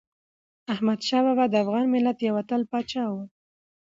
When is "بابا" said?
1.25-1.45